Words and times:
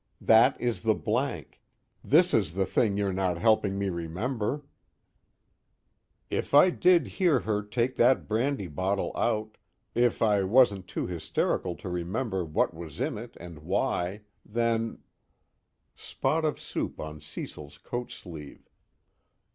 This 0.19 0.55
is 0.57 0.81
the 0.81 0.95
Blank, 0.95 1.61
this 2.03 2.33
is 2.33 2.55
the 2.55 2.65
thing 2.65 2.97
you're 2.97 3.13
not 3.13 3.37
helping 3.37 3.77
me 3.77 3.89
remember:_ 3.89 4.63
If 6.31 6.55
I 6.55 6.71
did 6.71 7.05
hear 7.05 7.41
her 7.41 7.61
take 7.61 7.97
that 7.97 8.27
brandy 8.27 8.65
bottle 8.65 9.11
out, 9.15 9.57
if 9.93 10.23
I 10.23 10.41
wasn't 10.41 10.87
too 10.87 11.05
hysterical 11.05 11.75
to 11.75 11.87
remember 11.87 12.43
what 12.43 12.73
was 12.73 12.99
in 12.99 13.15
it 13.19 13.37
and 13.39 13.59
why, 13.59 14.21
then 14.43 15.03
(_Spot 15.95 16.45
of 16.45 16.59
soup 16.59 16.99
on 16.99 17.21
Cecil's 17.21 17.77
coat 17.77 18.09
sleeve. 18.09 18.71